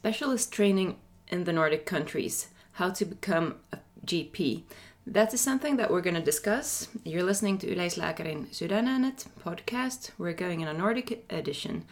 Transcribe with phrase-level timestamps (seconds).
[0.00, 0.96] specialist training
[1.28, 4.62] in the Nordic countries, how to become a GP.
[5.06, 6.88] That is something that we're going to discuss.
[7.04, 10.12] You're listening to Yleislääkärin Sydänäänet podcast.
[10.16, 11.84] We're going in a Nordic edition.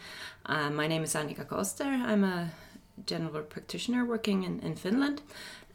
[0.43, 1.85] Uh, my name is Annika Kolster.
[1.85, 2.49] I'm a
[3.05, 5.21] general practitioner working in, in Finland.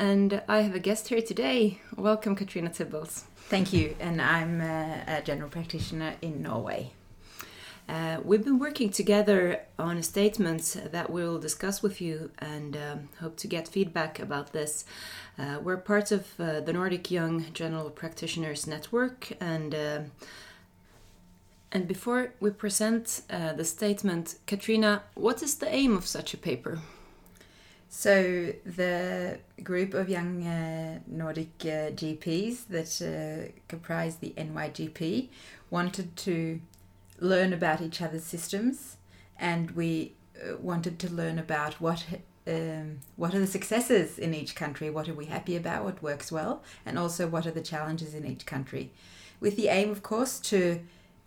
[0.01, 1.79] And I have a guest here today.
[1.97, 3.27] Welcome, Katrina Tibbals.
[3.49, 3.95] Thank you.
[4.01, 6.91] And I'm a, a general practitioner in Norway.
[7.89, 13.09] Uh, we've been working together on a statement that we'll discuss with you and um,
[13.21, 14.87] hope to get feedback about this.
[15.39, 20.01] Uh, we're part of uh, the Nordic Young General Practitioners Network, and uh,
[21.73, 26.39] and before we present uh, the statement, Katrina, what is the aim of such a
[26.39, 26.79] paper?
[27.91, 35.29] So the group of young uh, Nordic GPs that comprise the NYGP
[35.71, 36.61] wanted to
[37.25, 38.97] learn about each other's systems,
[39.39, 42.05] and we uh, wanted to learn about what
[42.47, 46.31] um, what are the successes in each country, what are we happy about, what works
[46.31, 48.93] well, and also what are the challenges in each country,
[49.41, 50.81] with the aim, of course, to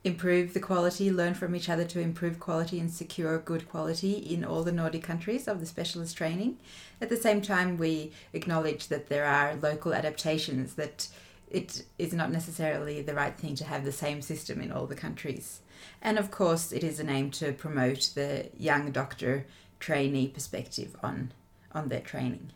[0.04, 4.46] improve the quality, learn from each other to improve quality and secure good quality in
[4.46, 6.58] all the Nordic countries of the specialist training.
[7.02, 11.08] At the same time, we acknowledge that there are local adaptations that
[11.50, 14.96] it is not necessarily the right thing to have the same system in all the
[14.96, 15.62] countries.
[16.02, 19.46] And of course, it is an aim to promote the young doctor
[19.80, 21.32] trainee perspective on,
[21.74, 22.52] on their training.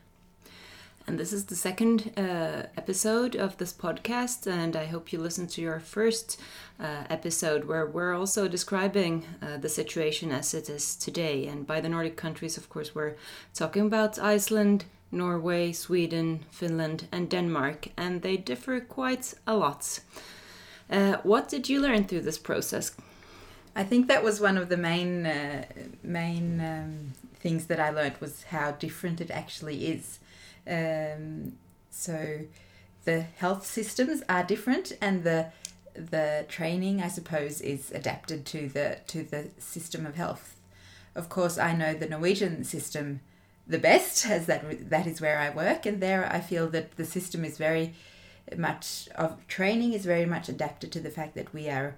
[1.06, 5.50] And this is the second uh, episode of this podcast, and I hope you listened
[5.50, 6.40] to your first
[6.78, 11.48] uh, episode where we're also describing uh, the situation as it is today.
[11.48, 13.16] And by the Nordic countries, of course, we're
[13.52, 20.00] talking about Iceland, Norway, Sweden, Finland, and Denmark, and they differ quite a lot.
[20.88, 22.92] Uh, what did you learn through this process?
[23.74, 25.64] I think that was one of the main uh,
[26.02, 30.18] main um, things that I learned was how different it actually is.
[30.66, 31.52] Um,
[31.90, 32.40] so
[33.04, 35.52] the health systems are different, and the
[35.94, 40.56] the training, I suppose, is adapted to the to the system of health.
[41.14, 43.20] Of course, I know the Norwegian system
[43.66, 47.04] the best, as that that is where I work, and there I feel that the
[47.04, 47.94] system is very
[48.56, 51.96] much of training is very much adapted to the fact that we are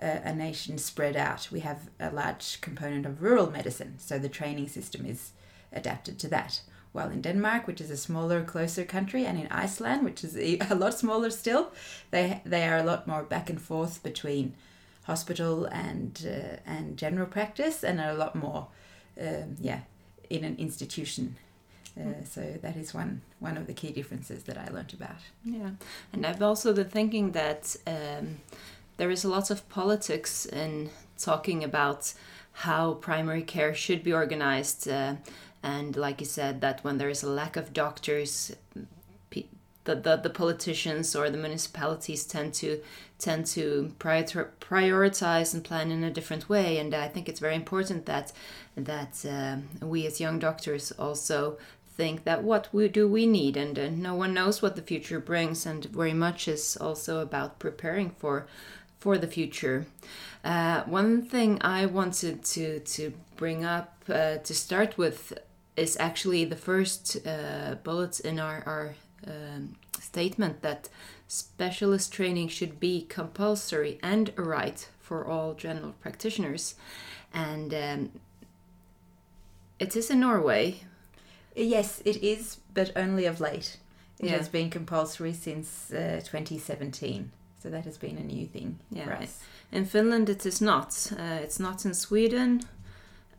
[0.00, 1.48] a, a nation spread out.
[1.50, 5.32] We have a large component of rural medicine, so the training system is
[5.72, 6.60] adapted to that.
[6.92, 10.36] While in Denmark, which is a smaller, closer country, and in Iceland, which is
[10.70, 11.72] a lot smaller still,
[12.10, 14.54] they they are a lot more back and forth between
[15.04, 18.68] hospital and uh, and general practice, and are a lot more,
[19.20, 19.80] um, yeah,
[20.30, 21.36] in an institution.
[21.98, 22.24] Uh, hmm.
[22.24, 25.20] so that is one one of the key differences that I learned about.
[25.44, 25.70] Yeah,
[26.12, 28.38] and I've also been thinking that um,
[28.96, 32.12] there is a lot of politics in talking about
[32.52, 34.88] how primary care should be organized.
[34.88, 35.16] Uh,
[35.62, 38.54] and like you said, that when there is a lack of doctors,
[39.30, 42.80] the, the, the politicians or the municipalities tend to
[43.18, 46.78] tend to prioritize and plan in a different way.
[46.78, 48.32] And I think it's very important that
[48.76, 51.56] that um, we as young doctors also
[51.96, 55.18] think that what we do we need and uh, no one knows what the future
[55.18, 58.46] brings and very much is also about preparing for
[58.98, 59.86] for the future.
[60.44, 65.32] Uh, one thing I wanted to to bring up uh, to start with
[65.76, 68.94] is actually the first uh, bullet in our our
[69.26, 70.88] um, statement that
[71.28, 76.74] specialist training should be compulsory and a right for all general practitioners,
[77.32, 78.10] and um,
[79.78, 80.80] it is in Norway.
[81.54, 83.78] Yes, it is, but only of late.
[84.18, 84.36] It yeah.
[84.36, 87.30] has been compulsory since uh, 2017.
[87.66, 89.08] So that has been a new thing yes.
[89.08, 89.42] us.
[89.72, 91.12] In Finland, it is not.
[91.18, 92.62] Uh, it's not in Sweden.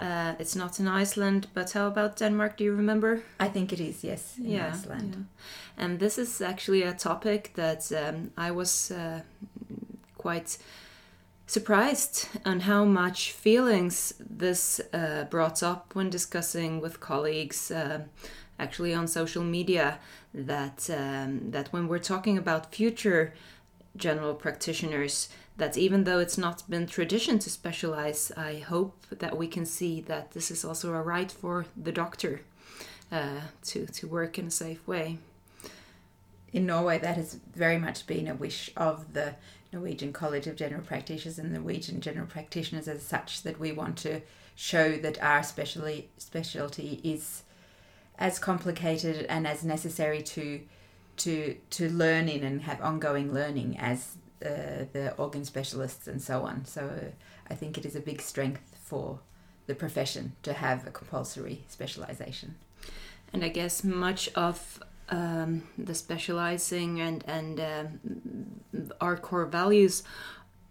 [0.02, 1.48] Uh, it's not in Iceland.
[1.54, 2.58] But how about Denmark?
[2.58, 3.22] Do you remember?
[3.40, 4.04] I think it is.
[4.04, 5.16] Yes, in yeah, Iceland.
[5.16, 5.86] Yeah.
[5.86, 9.22] And this is actually a topic that um, I was uh,
[10.18, 10.58] quite
[11.46, 18.02] surprised on how much feelings this uh, brought up when discussing with colleagues uh,
[18.60, 20.00] actually on social media
[20.34, 23.34] that um, that when we're talking about future
[23.98, 29.48] general practitioners that even though it's not been tradition to specialize, I hope that we
[29.48, 32.42] can see that this is also a right for the doctor
[33.12, 35.18] uh, to, to work in a safe way.
[36.54, 39.36] In Norway, that has very much been a wish of the
[39.74, 43.98] Norwegian College of General Practitioners and the Norwegian general practitioners as such that we want
[43.98, 44.22] to
[44.56, 47.44] show that our specialty specialty is
[48.18, 50.62] as complicated and as necessary to
[51.18, 54.16] to to learn in and have ongoing learning as
[54.46, 56.66] uh, the organ specialists and so on.
[56.66, 57.12] So
[57.50, 59.20] I think it is a big strength for
[59.66, 62.56] the profession to have a compulsory specialization.
[63.34, 67.84] And I guess much of um, the specializing and and uh,
[69.02, 70.04] our core values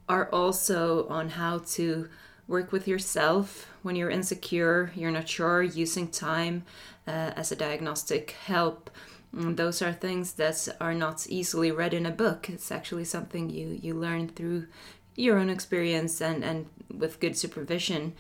[0.09, 2.09] are also on how to
[2.49, 6.63] work with yourself when you're insecure, you're not sure, using time
[7.07, 8.91] uh, as a diagnostic help.
[9.37, 12.49] Mm, those are things that are not easily read in a book.
[12.49, 14.67] It's actually something you, you learn through
[15.15, 18.15] your own experience and, and with good supervision.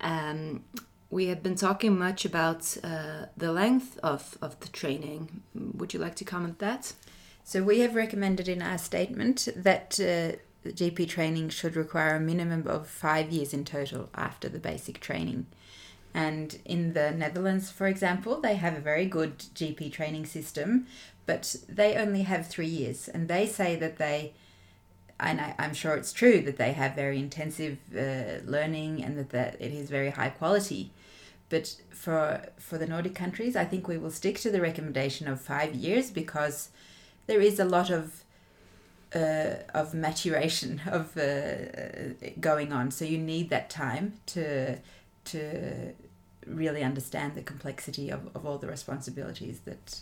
[0.00, 0.64] Um,
[1.10, 5.42] we have been talking much about uh, the length of, of the training.
[5.54, 6.94] Would you like to comment that?
[7.44, 10.38] So we have recommended in our statement that uh,
[10.70, 15.46] GP training should require a minimum of five years in total after the basic training.
[16.14, 20.86] And in the Netherlands, for example, they have a very good GP training system,
[21.24, 23.08] but they only have three years.
[23.08, 24.34] And they say that they,
[25.18, 29.30] and I, am sure it's true, that they have very intensive uh, learning and that,
[29.30, 30.90] that it is very high quality.
[31.48, 35.40] But for, for the Nordic countries, I think we will stick to the recommendation of
[35.40, 36.70] five years because
[37.26, 38.24] there is a lot of
[39.14, 42.90] uh, of maturation of uh, going on.
[42.90, 44.78] So you need that time to
[45.24, 45.92] to
[46.46, 50.00] really understand the complexity of, of all the responsibilities that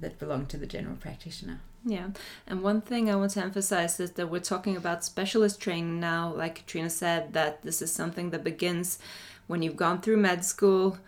[0.00, 1.60] that belong to the general practitioner.
[1.84, 2.08] Yeah,
[2.46, 6.32] and one thing I want to emphasize is that we're talking about specialist training now.
[6.34, 8.98] Like Katrina said, that this is something that begins
[9.46, 10.98] when you've gone through med school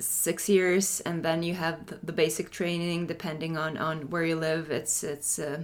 [0.00, 4.70] six years and then you have the basic training depending on on where you live.
[4.70, 5.62] It's it's uh,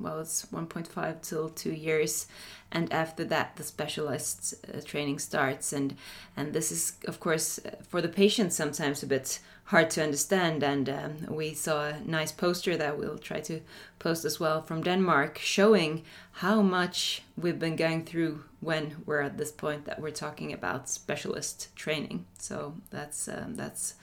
[0.00, 2.26] well it's 1.5 till 2 years.
[2.72, 5.72] And after that the specialist uh, training starts.
[5.72, 5.96] And
[6.36, 10.62] and this is of course for the patient sometimes a bit hard to understand.
[10.62, 13.60] And um, we saw a nice poster that we'll try to
[13.98, 16.02] post as well from Denmark showing
[16.32, 20.88] how much we've been going through when we're at this point that we're talking about
[20.88, 22.26] specialist training.
[22.38, 23.94] So that's um, that's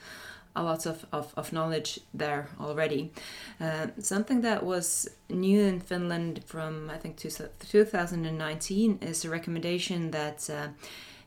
[0.54, 3.12] a lot of, of, of knowledge there already.
[3.60, 10.50] Uh, something that was new in Finland from I think 2019 is a recommendation that
[10.50, 10.68] uh,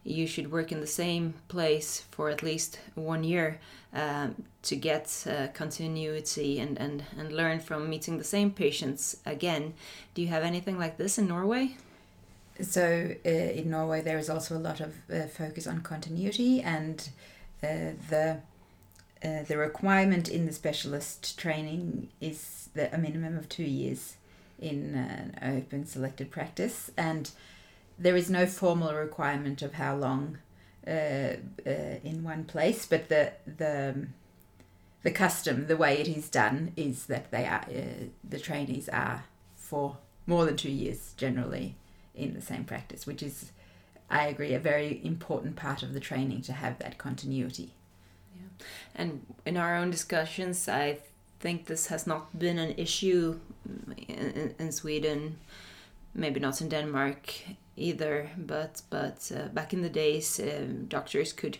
[0.05, 3.59] you should work in the same place for at least one year
[3.91, 9.73] um, to get uh, continuity and, and, and learn from meeting the same patients again.
[10.13, 11.75] Do you have anything like this in Norway?
[12.61, 17.09] So, uh, in Norway, there is also a lot of uh, focus on continuity, and
[17.61, 18.39] uh, the
[19.23, 24.15] uh, the requirement in the specialist training is the, a minimum of two years
[24.59, 27.31] in an open selected practice, and
[27.97, 30.37] there is no formal requirement of how long
[30.87, 30.91] uh,
[31.65, 34.07] uh, in one place, but the the
[35.03, 39.25] the custom, the way it is done, is that they are uh, the trainees are
[39.55, 39.97] for
[40.27, 41.75] more than two years generally
[42.13, 43.51] in the same practice, which is,
[44.09, 47.73] I agree, a very important part of the training to have that continuity.
[48.35, 48.65] Yeah,
[48.95, 50.99] and in our own discussions, I
[51.39, 53.39] think this has not been an issue
[54.07, 55.37] in, in Sweden,
[56.13, 57.33] maybe not in Denmark
[57.77, 61.57] either but but uh, back in the days um, doctors could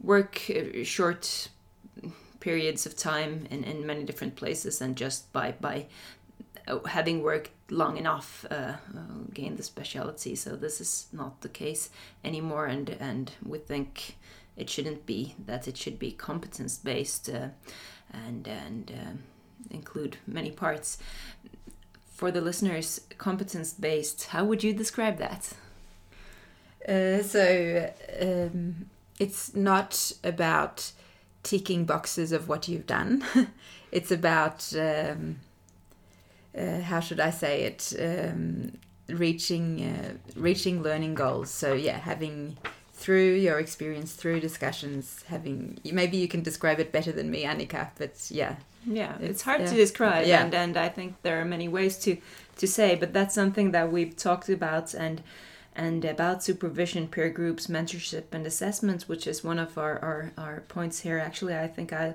[0.00, 1.48] work uh, short
[2.40, 5.86] periods of time in, in many different places and just by by
[6.68, 8.76] uh, having worked long enough uh, uh,
[9.34, 10.34] gain the specialty.
[10.34, 11.90] So this is not the case
[12.24, 14.16] anymore and and we think
[14.56, 18.92] it shouldn't be that it should be competence based and and
[19.70, 20.98] include many parts
[22.16, 25.52] for the listeners, competence based, how would you describe that?
[26.88, 28.86] Uh, so um,
[29.20, 30.92] it's not about
[31.42, 33.22] ticking boxes of what you've done.
[33.92, 35.40] it's about um,
[36.56, 37.92] uh, how should I say it?
[38.00, 41.50] Um, reaching uh, reaching learning goals.
[41.50, 42.56] So yeah, having
[42.96, 47.90] through your experience, through discussions, having maybe you can describe it better than me, Annika.
[47.98, 49.66] But yeah, yeah, it's, it's hard yeah.
[49.66, 50.42] to describe, yeah.
[50.42, 52.16] and and I think there are many ways to
[52.56, 55.22] to say, but that's something that we've talked about and
[55.74, 60.60] and about supervision, peer groups, mentorship, and assessments, which is one of our our, our
[60.62, 61.18] points here.
[61.18, 62.14] Actually, I think I.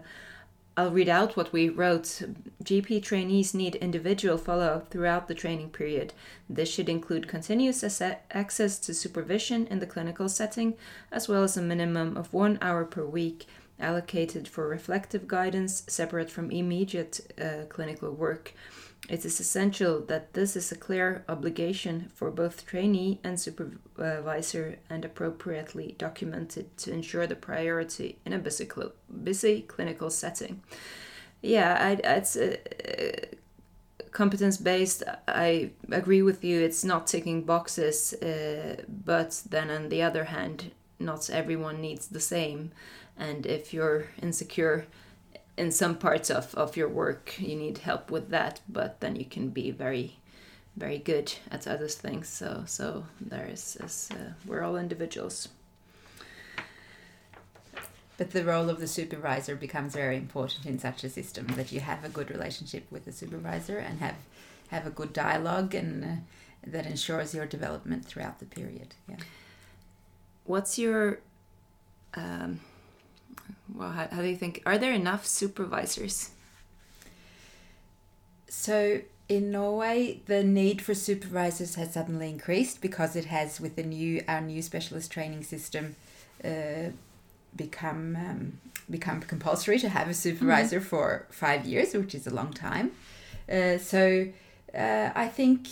[0.77, 2.21] I'll read out what we wrote.
[2.63, 6.13] GP trainees need individual follow up throughout the training period.
[6.49, 7.83] This should include continuous
[8.31, 10.75] access to supervision in the clinical setting,
[11.11, 13.47] as well as a minimum of one hour per week
[13.81, 18.53] allocated for reflective guidance separate from immediate uh, clinical work.
[19.09, 25.03] It is essential that this is a clear obligation for both trainee and supervisor and
[25.03, 28.93] appropriately documented to ensure the priority in a busy, cl-
[29.23, 30.61] busy clinical setting.
[31.41, 32.57] Yeah, I, it's uh,
[34.11, 35.03] competence based.
[35.27, 36.61] I agree with you.
[36.61, 42.19] It's not ticking boxes, uh, but then on the other hand, not everyone needs the
[42.19, 42.71] same.
[43.17, 44.85] And if you're insecure
[45.57, 49.25] in some parts of, of your work, you need help with that, but then you
[49.25, 50.17] can be very
[50.77, 52.27] very good at other things.
[52.29, 55.49] So so there is, is uh, we're all individuals.
[58.17, 61.79] But the role of the supervisor becomes very important in such a system that you
[61.79, 64.15] have a good relationship with the supervisor and have
[64.69, 66.07] have a good dialogue and uh,
[66.65, 68.93] that ensures your development throughout the period.
[69.09, 69.17] Yeah.
[70.45, 71.19] What's your
[72.13, 72.61] um,
[73.73, 74.61] well, how, how do you think?
[74.65, 76.31] Are there enough supervisors?
[78.47, 83.83] So in Norway, the need for supervisors has suddenly increased because it has, with the
[83.83, 85.95] new our new specialist training system,
[86.43, 86.89] uh,
[87.55, 90.89] become um, become compulsory to have a supervisor mm-hmm.
[90.89, 92.91] for five years, which is a long time.
[93.49, 94.27] Uh, so
[94.75, 95.67] uh, I think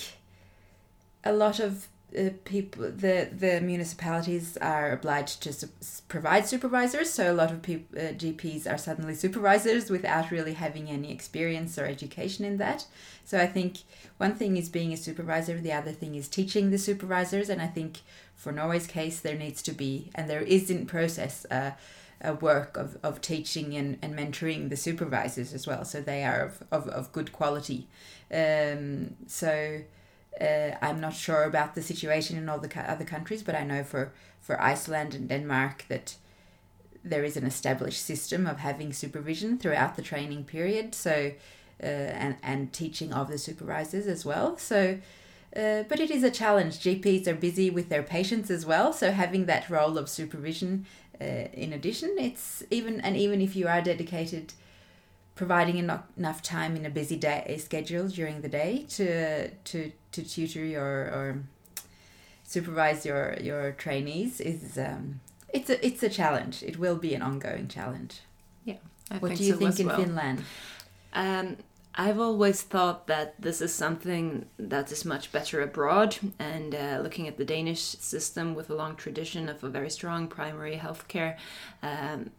[1.23, 5.69] a lot of uh, people the the municipalities are obliged to su-
[6.07, 10.89] provide supervisors so a lot of people uh, gps are suddenly supervisors without really having
[10.89, 12.85] any experience or education in that.
[13.23, 13.79] So i think
[14.17, 17.67] one thing is being a supervisor the other thing is teaching the supervisors and i
[17.67, 17.99] think
[18.35, 21.71] for norway's case there needs to be and there is in process uh,
[22.21, 26.41] a work of, of teaching and, and mentoring the supervisors as well so they are
[26.41, 27.87] of, of, of good quality.
[28.33, 29.81] Um, so
[30.39, 33.84] uh, I'm not sure about the situation in all the other countries, but I know
[33.84, 36.15] for, for Iceland and Denmark that
[37.03, 40.93] there is an established system of having supervision throughout the training period.
[40.96, 41.31] So
[41.81, 44.58] uh, and and teaching of the supervisors as well.
[44.58, 45.00] So.
[45.55, 46.77] Uh, but it is a challenge.
[46.77, 50.86] GPs are busy with their patients as well, so having that role of supervision
[51.19, 54.53] uh, in addition, it's even and even if you are dedicated
[55.39, 60.65] providing enough, time in a busy day schedule during the day to to to tutor
[60.65, 61.43] your or
[62.43, 65.22] supervise your your trainees is um,
[65.53, 66.62] it's a it's a challenge.
[66.62, 68.19] It will be an ongoing challenge.
[68.65, 68.81] Yeah.
[69.10, 69.96] I what do you so think in well.
[69.96, 70.43] Finland?
[71.13, 71.55] Um,
[71.96, 77.29] I've always thought that this is something that is much better abroad, and uh, looking
[77.29, 81.38] at the Danish system with a long tradition of a very strong primary healthcare,
[81.81, 82.31] um,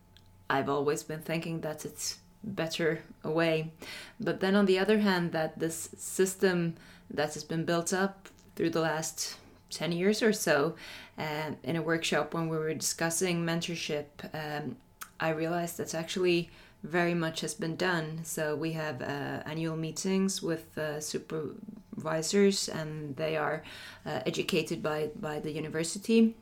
[0.50, 3.73] I've always been thinking that it's better away.
[4.18, 6.76] But then on the other hand, that this system
[7.11, 9.37] that has been built up through the last
[9.70, 10.75] 10 years or so,
[11.18, 14.76] uh, in a workshop when we were discussing mentorship, um,
[15.18, 16.50] I realized that actually
[16.82, 18.20] very much has been done.
[18.25, 23.62] So we have uh, annual meetings with uh, supervisors, and they are
[24.06, 26.37] uh, educated by by the university,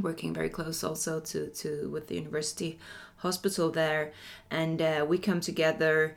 [0.00, 2.78] working very close also to to with the university
[3.18, 4.12] hospital there,
[4.50, 6.16] and uh, we come together.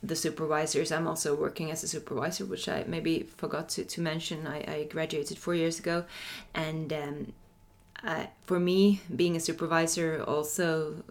[0.00, 0.92] The supervisors.
[0.92, 4.46] I'm also working as a supervisor, which I maybe forgot to, to mention.
[4.46, 6.04] I, I graduated four years ago,
[6.54, 7.32] and um,
[8.44, 11.02] for me, being a supervisor also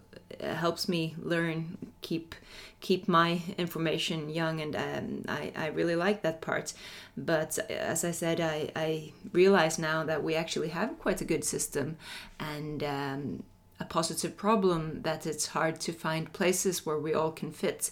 [0.42, 2.34] uh, helps me learn, keep
[2.80, 6.72] keep my information young, and um, I, I really like that part.
[7.16, 11.44] But as I said, I, I realize now that we actually have quite a good
[11.44, 11.96] system,
[12.38, 13.42] and um,
[13.80, 17.90] a positive problem that it's hard to find places where we all can fit.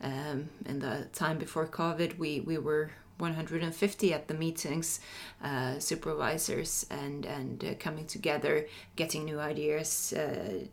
[0.00, 5.00] Um, in the time before COVID, we, we were 150 at the meetings,
[5.42, 8.66] uh, supervisors, and and uh, coming together,
[8.96, 10.64] getting new ideas, uh,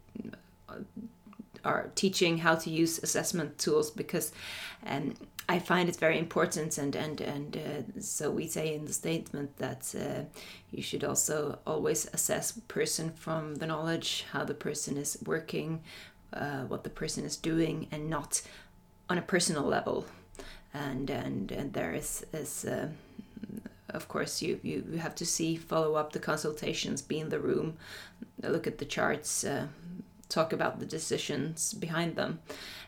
[1.65, 4.31] are teaching how to use assessment tools because
[4.85, 5.15] um,
[5.47, 9.57] I find it very important, and and and uh, so we say in the statement
[9.57, 10.23] that uh,
[10.71, 15.83] you should also always assess person from the knowledge how the person is working,
[16.33, 18.41] uh, what the person is doing, and not
[19.09, 20.05] on a personal level.
[20.73, 22.65] And and and there is is.
[22.65, 22.89] Uh,
[23.89, 27.39] of course, you, you, you have to see, follow up the consultations, be in the
[27.39, 27.77] room,
[28.43, 29.67] look at the charts, uh,
[30.29, 32.39] talk about the decisions behind them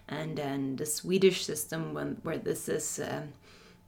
[0.08, 3.30] and then the Swedish system when where this is um,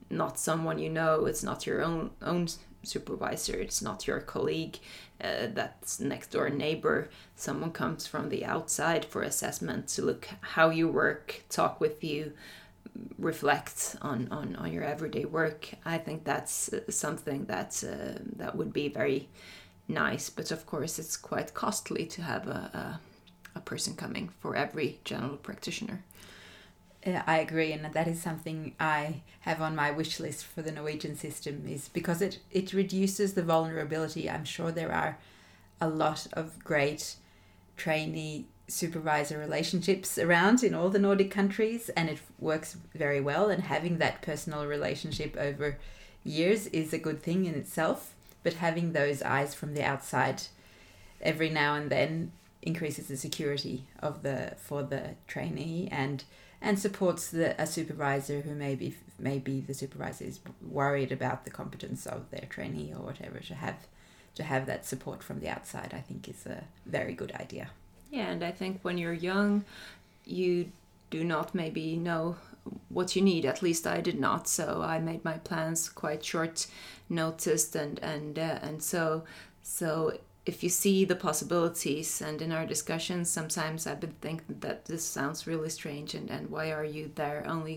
[0.10, 2.48] not someone you know, it's not your own own
[2.84, 4.78] supervisor, it's not your colleague
[5.22, 7.10] uh, that's next door neighbor.
[7.36, 12.34] Someone comes from the outside for assessment to look how you work, talk with you,
[13.18, 15.70] reflect on on, on your everyday work.
[15.86, 19.30] I think that's uh, something that uh, that would be very
[19.88, 23.09] nice, but of course it's quite costly to have a, a
[23.60, 26.04] a person coming for every general practitioner.
[27.06, 31.16] I agree, and that is something I have on my wish list for the Norwegian
[31.16, 34.30] system, is because it it reduces the vulnerability.
[34.30, 35.18] I'm sure there are
[35.80, 37.16] a lot of great
[37.78, 43.50] trainee supervisor relationships around in all the Nordic countries, and it works very well.
[43.50, 45.78] And having that personal relationship over
[46.24, 48.14] years is a good thing in itself.
[48.44, 50.44] But having those eyes from the outside
[51.22, 56.24] every now and then increases the security of the for the trainee and
[56.62, 62.06] and supports the a supervisor who maybe maybe the supervisor is worried about the competence
[62.06, 63.88] of their trainee or whatever to have
[64.36, 67.70] to have that support from the outside I think is a very good idea.
[68.12, 69.66] Yeah, and I think when you're young,
[70.26, 70.72] you
[71.10, 72.38] do not maybe know
[72.90, 73.46] what you need.
[73.46, 74.48] At least I did not.
[74.48, 76.68] So I made my plans quite short
[77.08, 79.24] noticed, and and uh, and so
[79.62, 80.18] so
[80.52, 85.04] if you see the possibilities and in our discussions sometimes i've been thinking that this
[85.18, 87.76] sounds really strange and, and why are you there only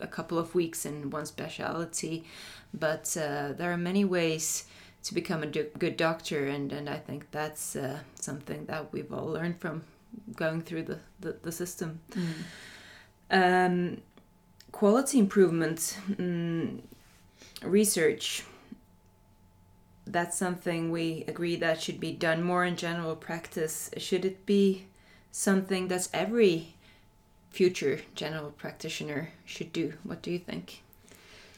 [0.00, 2.16] a couple of weeks in one specialty
[2.86, 4.64] but uh, there are many ways
[5.06, 9.12] to become a do- good doctor and, and i think that's uh, something that we've
[9.16, 9.82] all learned from
[10.42, 11.90] going through the, the, the system
[13.30, 13.66] Mm.
[13.66, 14.02] um,
[14.72, 15.80] quality improvement
[16.10, 16.80] mm,
[17.62, 18.44] research
[20.06, 24.86] that's something we agree that should be done more in general practice should it be
[25.32, 26.74] something that every
[27.50, 30.82] future general practitioner should do what do you think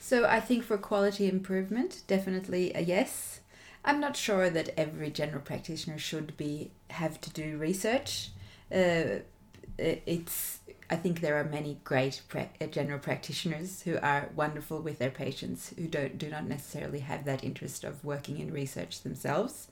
[0.08, 3.40] So I think for quality improvement, definitely a yes.
[3.84, 8.30] I'm not sure that every general practitioner should be have to do research.
[8.72, 9.20] Uh,
[9.78, 10.58] it's
[10.90, 15.72] I think there are many great uh, general practitioners who are wonderful with their patients
[15.76, 19.68] who don't do not necessarily have that interest of working in research themselves.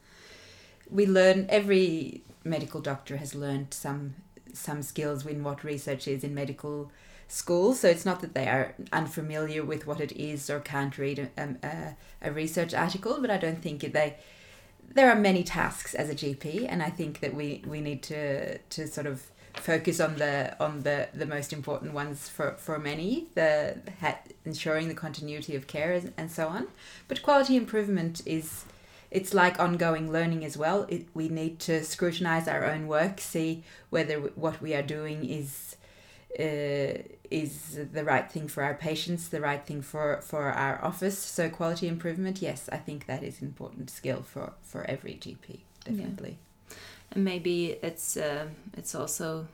[0.89, 4.15] We learn every medical doctor has learned some
[4.53, 6.91] some skills in what research is in medical
[7.27, 11.19] school, so it's not that they are unfamiliar with what it is or can't read
[11.19, 14.17] a, um, a, a research article, but I don't think they.
[14.93, 18.57] There are many tasks as a GP, and I think that we, we need to
[18.57, 23.27] to sort of focus on the on the, the most important ones for, for many,
[23.35, 26.67] the ha- ensuring the continuity of care and, so on.
[27.07, 28.65] But quality improvement is
[29.09, 30.85] it's like ongoing learning as well.
[30.89, 35.77] It, we need to scrutinize our own work, see whether what we are doing is
[36.39, 41.17] uh, is the right thing for our patients, the right thing for, for our office.
[41.17, 45.59] So quality improvement, yes, I think that is an important skill for, for every GP,
[45.83, 46.37] definitely.
[47.11, 49.47] And maybe it's uh, it's also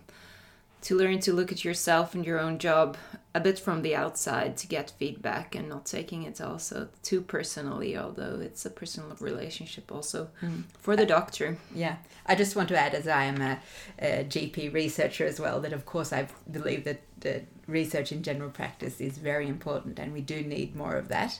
[0.81, 2.97] to learn to look at yourself and your own job
[3.33, 7.97] a bit from the outside to get feedback and not taking it also too personally
[7.97, 10.63] although it's a personal relationship also Mm.
[10.77, 13.59] for the doctor Yeah, I just want to add, as I am a,
[13.99, 18.49] a GP researcher as well, that of course I believe that the research in general
[18.51, 21.39] practice is very important, and we do need more of that.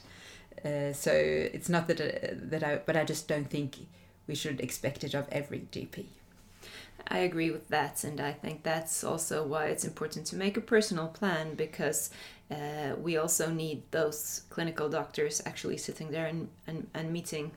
[0.65, 3.75] Uh, so it's not that uh, that I, but I just don't think
[4.27, 6.05] we should expect it of every GP.
[7.07, 10.61] I agree with that, and I think that's also why it's important to make a
[10.61, 12.11] personal plan because
[12.49, 17.51] uh, we also need those clinical doctors actually sitting there and, and, and meeting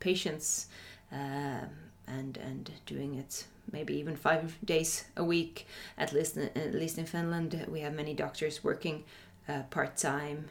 [0.00, 0.66] patients
[1.12, 1.68] um,
[2.06, 5.66] and and doing it maybe even five days a week.
[5.96, 9.04] At least at least in Finland we have many doctors working
[9.48, 10.48] uh, part time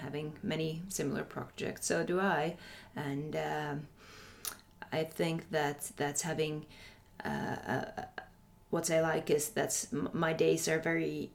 [0.00, 1.86] having many similar projects.
[1.86, 2.56] So do I.
[2.96, 3.86] And um,
[4.92, 6.66] I think that that's having
[7.24, 7.84] uh, uh,
[8.70, 11.30] what I like is that my days are very,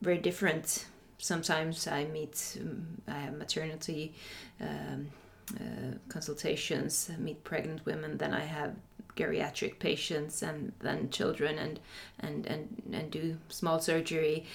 [0.00, 0.86] very different.
[1.18, 4.14] Sometimes I meet, um, I have maternity
[4.60, 5.08] um,
[5.56, 8.18] uh, consultations, I meet pregnant women.
[8.18, 8.74] Then I have
[9.16, 11.80] geriatric patients, and then children, and
[12.20, 14.46] and and and do small surgery.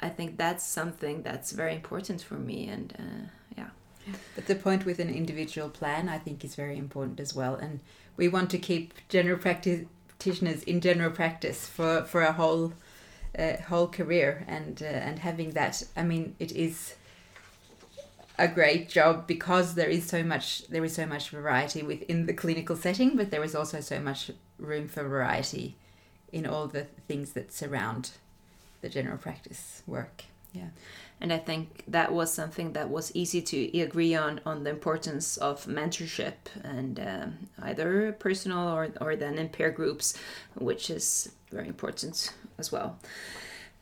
[0.00, 3.28] I think that's something that's very important for me, and uh.
[4.34, 7.54] But the point with an individual plan, I think, is very important as well.
[7.54, 7.80] And
[8.16, 12.72] we want to keep general practitioners in general practice for, for a whole
[13.38, 15.82] uh, whole career, and uh, and having that.
[15.96, 16.94] I mean, it is
[18.38, 22.34] a great job because there is so much there is so much variety within the
[22.34, 25.76] clinical setting, but there is also so much room for variety
[26.30, 28.10] in all the things that surround
[28.80, 30.24] the general practice work.
[30.52, 30.68] Yeah.
[31.22, 35.36] And I think that was something that was easy to agree on on the importance
[35.36, 40.14] of mentorship and um, either personal or or then in peer groups,
[40.56, 42.98] which is very important as well.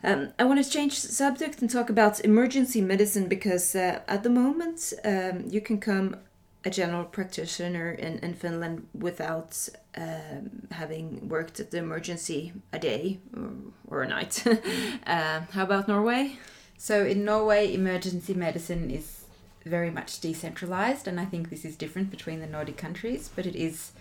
[0.05, 4.31] Um, I want to change subject and talk about emergency medicine because uh, at the
[4.31, 6.17] moment um, you can come
[6.65, 13.19] a general practitioner in, in Finland without um, having worked at the emergency a day
[13.35, 13.51] or,
[13.89, 14.45] or a night.
[15.07, 16.39] uh, how about Norway?
[16.81, 19.25] So in Norway, emergency medicine is
[19.67, 23.55] very much decentralized, and I think this is different between the Nordic countries, but it
[23.55, 23.93] is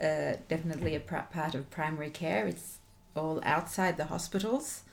[0.00, 2.46] uh, definitely a part of primary care.
[2.46, 2.78] It's
[3.16, 4.84] all outside the hospitals,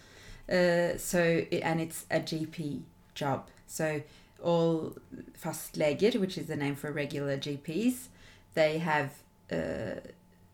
[0.49, 2.81] uh, so and it's a GP
[3.13, 3.49] job.
[3.67, 4.01] So
[4.43, 4.95] all
[5.39, 8.07] fastleger, which is the name for regular GPs,
[8.55, 9.11] they have
[9.51, 9.99] uh,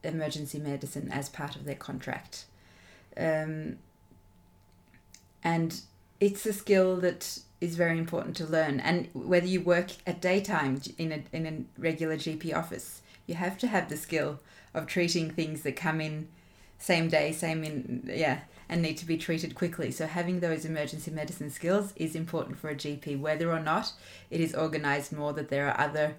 [0.03, 2.43] emergency medicine as part of their contract.
[3.15, 3.77] Um,
[5.45, 5.81] and
[6.23, 8.79] it's a skill that is very important to learn.
[8.79, 13.57] And whether you work at daytime in a, in a regular GP office, you have
[13.57, 14.39] to have the skill
[14.73, 16.29] of treating things that come in
[16.79, 19.91] same day, same in, yeah, and need to be treated quickly.
[19.91, 23.91] So having those emergency medicine skills is important for a GP, whether or not
[24.31, 26.15] it is organized more that there are other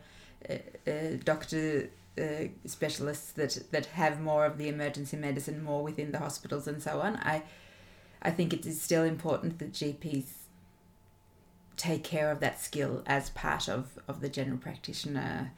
[0.51, 0.55] uh,
[0.87, 1.89] uh, doctor
[2.19, 6.83] uh, specialists that that have more of the emergency medicine more within the hospitals and
[6.83, 7.17] so on.
[7.17, 7.43] I
[8.25, 10.25] I think it is still important that GPs
[11.77, 15.53] take care of that skill as part of, of the general practitioner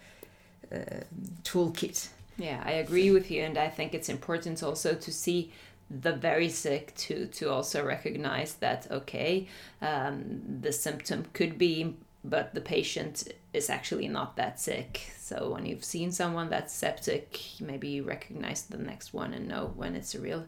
[0.73, 1.05] uh,
[1.45, 2.09] toolkit.
[2.39, 5.53] Yeah, I agree with you, and I think it's important also to see
[5.89, 9.47] the very sick to to also recognize that okay,
[9.81, 15.13] um, the symptom could be, but the patient is actually not that sick.
[15.19, 19.73] So when you've seen someone that's septic, maybe you recognize the next one and know
[19.77, 20.45] when it's a real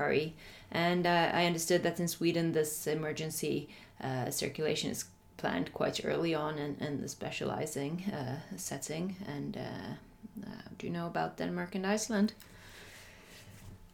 [0.00, 0.34] hurry.
[0.70, 3.68] And uh, I understood that in Sweden, this emergency
[4.02, 5.04] uh, circulation is
[5.36, 9.16] planned quite early on in, in the specializing uh, setting.
[9.26, 9.90] And uh,
[10.46, 12.32] uh, do you know about Denmark and Iceland?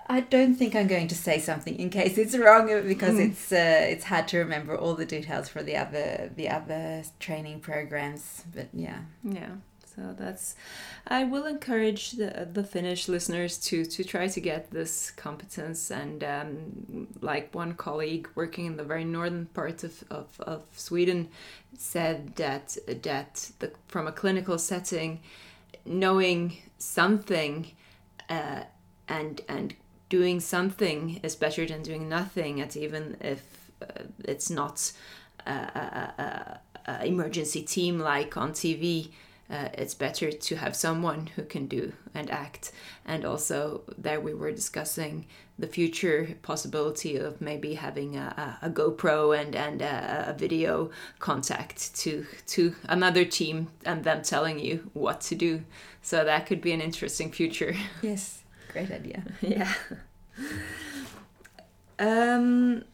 [0.09, 3.29] I don't think I'm going to say something in case it's wrong because mm.
[3.29, 7.59] it's uh, it's hard to remember all the details for the other the other training
[7.61, 8.45] programs.
[8.55, 9.55] But yeah, yeah.
[9.97, 10.55] So that's
[11.07, 16.23] I will encourage the the Finnish listeners to to try to get this competence and
[16.23, 21.31] um, like one colleague working in the very northern part of, of, of Sweden
[21.79, 25.21] said that that the, from a clinical setting
[25.87, 27.73] knowing something
[28.29, 28.65] uh,
[29.09, 29.75] and and
[30.11, 34.93] doing something is better than doing nothing at even if uh, it's not
[35.47, 39.11] a, a, a, emergency team like on TV
[39.51, 42.73] uh, it's better to have someone who can do and act
[43.05, 45.27] and also there we were discussing
[45.59, 51.95] the future possibility of maybe having a, a, GoPro and and a, a, video contact
[51.97, 55.63] to to another team and them telling you what to do
[56.03, 58.43] so that could be an interesting future yes
[58.77, 59.23] great idea.
[59.41, 59.73] yeah.
[61.99, 62.85] Um,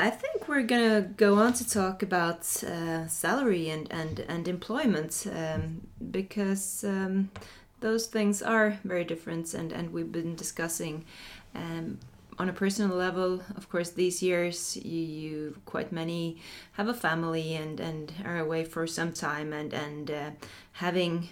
[0.00, 5.26] I think we're gonna go on to talk about uh, salary and and and employment
[5.30, 7.30] um, because um,
[7.80, 11.04] those things are very different, and and we've been discussing.
[11.54, 11.98] Um,
[12.38, 16.38] on a personal level, of course, these years you, you quite many
[16.72, 20.30] have a family and, and are away for some time, and and uh,
[20.72, 21.28] having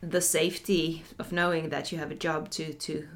[0.00, 3.06] the safety of knowing that you have a job to to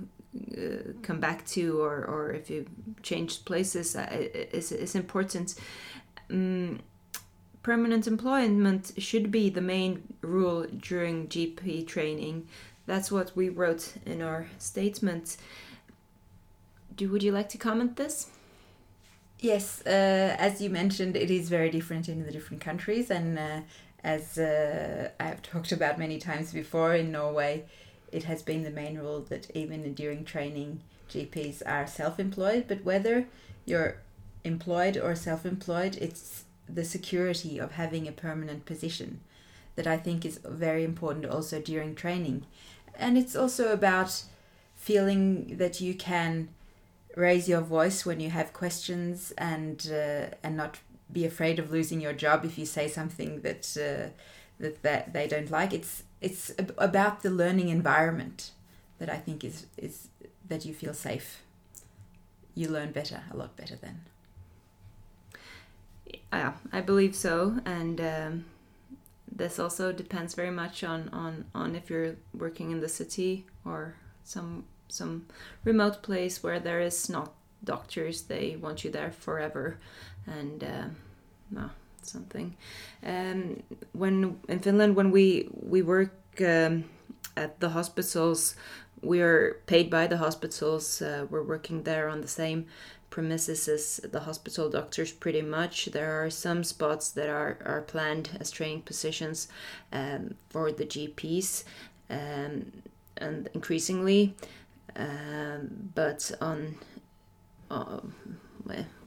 [0.56, 2.66] uh, come back to or or if you
[3.02, 5.54] change places uh, is is important.
[6.30, 6.80] Um,
[7.62, 12.48] permanent employment should be the main rule during gp training.
[12.86, 15.36] That's what we wrote in our statement.
[16.96, 18.28] Do would you like to comment this?
[19.38, 23.60] Yes uh, as you mentioned it is very different in the different countries and uh,
[24.04, 27.64] as I have talked about many times before, in Norway,
[28.12, 32.84] it has been the main rule that even during training, GPs are self employed, but
[32.84, 33.26] whether
[33.64, 33.96] you're
[34.44, 39.20] employed or self employed, it's the security of having a permanent position
[39.74, 42.46] that I think is very important also during training.
[42.94, 44.22] And it's also about
[44.74, 46.48] feeling that you can
[47.16, 50.78] raise your voice when you have questions and uh, and not
[51.10, 54.10] be afraid of losing your job if you say something that uh,
[54.60, 55.72] that that they don't like.
[55.72, 58.52] It's it's about the learning environment
[58.98, 60.08] that I think is is
[60.48, 61.42] that you feel safe.
[62.54, 64.02] You learn better, a lot better then.
[66.32, 68.44] Yeah, I believe so, and um,
[69.30, 73.96] this also depends very much on on on if you're working in the city or
[74.24, 75.26] some some
[75.64, 77.32] remote place where there is not
[77.64, 78.22] doctors.
[78.22, 79.78] They want you there forever,
[80.26, 80.62] and
[81.50, 81.70] no
[82.06, 82.56] something.
[83.04, 83.62] Um,
[83.92, 86.84] when in Finland, when we we work um,
[87.36, 88.56] at the hospitals,
[89.02, 91.02] we are paid by the hospitals.
[91.02, 92.66] Uh, we're working there on the same
[93.12, 98.30] premises as the hospital doctors pretty much there are some spots that are, are planned
[98.40, 99.48] as training positions
[99.92, 101.62] um, for the gps
[102.08, 102.72] um,
[103.18, 104.34] and increasingly
[104.96, 106.74] um, but on
[107.70, 108.00] uh,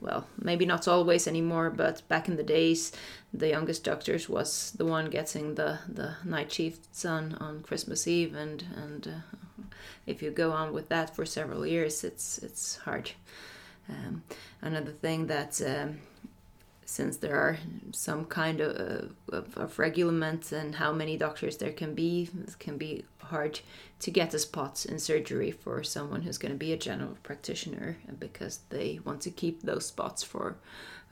[0.00, 2.92] well, maybe not always anymore, but back in the days,
[3.32, 8.34] the youngest doctors was the one getting the, the night shifts on, on Christmas Eve,
[8.34, 9.64] and and uh,
[10.06, 13.10] if you go on with that for several years, it's it's hard.
[13.88, 14.22] Um,
[14.62, 15.98] another thing that um,
[16.86, 17.58] since there are
[17.92, 23.04] some kind of, of, of regulations and how many doctors there can be, can be
[23.26, 23.60] hard
[24.00, 27.96] to get a spot in surgery for someone who's going to be a general practitioner
[28.18, 30.56] because they want to keep those spots for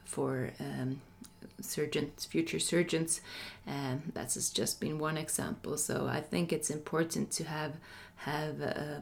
[0.05, 1.01] for um,
[1.61, 3.21] surgeons, future surgeons.
[3.67, 5.77] Um, that's just been one example.
[5.77, 7.73] So I think it's important to have
[8.17, 8.99] have uh,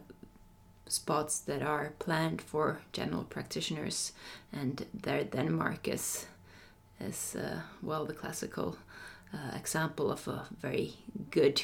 [0.88, 4.14] spots that are planned for general practitioners,
[4.52, 6.28] and there Denmark is
[7.00, 8.78] is uh, well the classical
[9.34, 10.94] uh, example of a very
[11.32, 11.62] good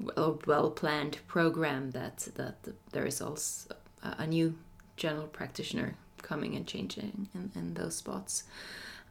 [0.00, 2.56] well, well planned program that that
[2.92, 4.54] there is also a new
[4.96, 8.44] general practitioner coming and changing in, in those spots.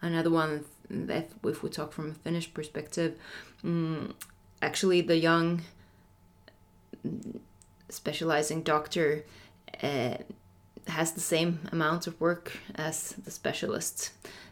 [0.01, 3.15] Another one, if, if we talk from a Finnish perspective,
[3.63, 4.15] um,
[4.61, 5.61] actually the young
[7.89, 9.23] specializing doctor
[9.83, 10.17] uh,
[10.87, 14.11] has the same amount of work as the specialist.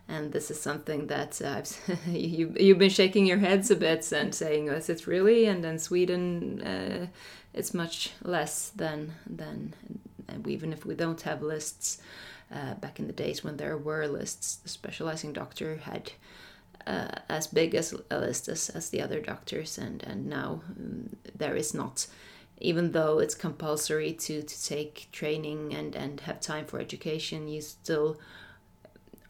[0.10, 1.62] And this is something that uh,
[2.10, 5.46] you, you've been shaking your heads a bit and saying, is it really?
[5.46, 7.08] And then Sweden, uh,
[7.54, 9.76] it's much less than, than
[10.48, 12.02] even if we don't have lists.
[12.52, 16.12] Uh, back in the days when there were lists, the specializing doctor had
[16.88, 21.16] uh, as big as a list as, as the other doctors, and and now um,
[21.38, 22.08] there is not
[22.60, 27.62] even though it's compulsory to, to take training and, and have time for education, you
[27.62, 28.20] still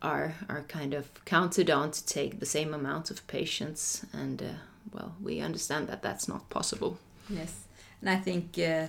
[0.01, 4.45] are are kind of counted on to take the same amount of patients, and uh,
[4.91, 6.97] well, we understand that that's not possible.
[7.29, 7.65] Yes,
[8.01, 8.87] and I think uh,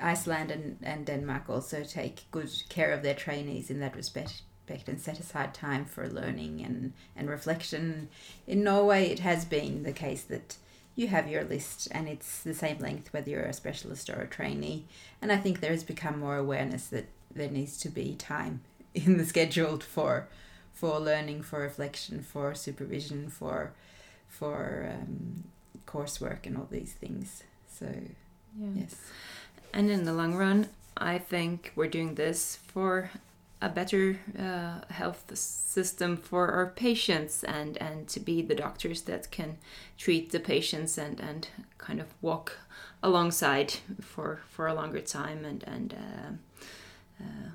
[0.00, 4.42] Iceland and, and Denmark also take good care of their trainees in that respect
[4.86, 8.08] and set aside time for learning and, and reflection.
[8.46, 10.56] In Norway, it has been the case that
[10.94, 14.26] you have your list and it's the same length whether you're a specialist or a
[14.26, 14.86] trainee.
[15.20, 18.60] And I think there has become more awareness that there needs to be time
[19.06, 20.28] in the scheduled for
[20.72, 23.72] for learning, for reflection, for supervision, for
[24.28, 25.44] for um,
[25.86, 27.42] coursework and all these things.
[27.68, 27.86] So
[28.58, 28.68] yeah.
[28.74, 28.96] yes.
[29.72, 33.10] And in the long run, I think we're doing this for
[33.60, 39.30] a better uh, health system for our patients and and to be the doctors that
[39.30, 39.56] can
[39.96, 42.58] treat the patients and and kind of walk
[43.02, 47.50] alongside for for a longer time and and uh, uh,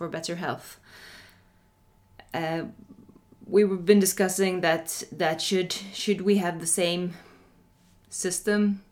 [0.00, 0.80] for better health.
[2.32, 2.62] Uh,
[3.46, 7.12] we've been discussing that that should should we have the same
[8.08, 8.82] system.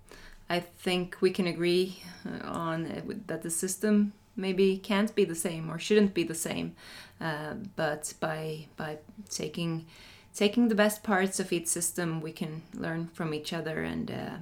[0.50, 2.02] I think we can agree
[2.44, 6.76] on that the system maybe can't be the same or shouldn't be the same.
[7.22, 8.98] Uh, but by by
[9.30, 9.86] taking
[10.34, 13.82] taking the best parts of each system, we can learn from each other.
[13.82, 14.36] And uh,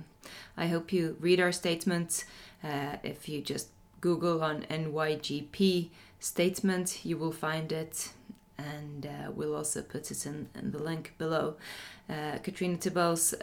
[0.56, 2.24] I hope you read our statement.
[2.64, 3.68] Uh, if you just
[4.00, 8.10] Google on NYGP statement, you will find it.
[8.58, 11.56] And uh, we'll also put it in, in the link below.
[12.08, 13.34] Uh, Katrina Tibbals,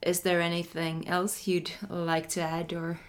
[0.00, 3.00] is there anything else you'd like to add or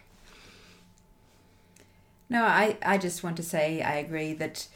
[2.29, 4.67] no, I, I just want to say I agree that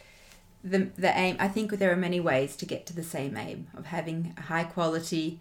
[0.64, 3.68] the the aim I think there are many ways to get to the same aim
[3.76, 5.40] of having high quality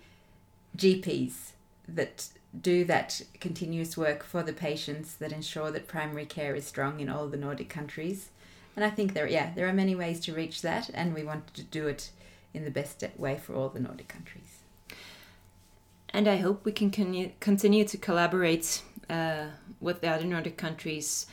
[0.77, 1.53] GPs
[1.89, 7.01] that do that continuous work for the patients that ensure that primary care is strong
[7.01, 8.31] in all the Nordic countries.
[8.79, 11.53] And I think there yeah, there are many ways to reach that and we want
[11.55, 12.13] to do it
[12.55, 14.61] in the best way for all the Nordic countries.
[16.11, 16.93] And I hope we can
[17.41, 19.47] continue to collaborate uh,
[19.81, 21.27] with the other Nordic countries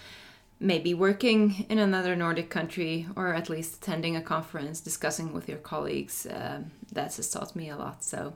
[0.60, 5.60] maybe working in another Nordic country or at least attending a conference, discussing with your
[5.60, 6.26] colleagues.
[6.26, 8.04] Um, that has taught me a lot.
[8.04, 8.34] So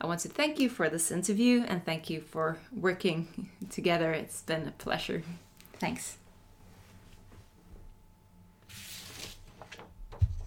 [0.00, 4.12] I want to thank you for this interview and thank you for working together.
[4.12, 5.24] It's been a pleasure.
[5.78, 6.16] Thanks.